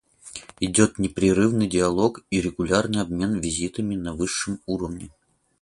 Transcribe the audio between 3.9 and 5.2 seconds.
на высшем уровне.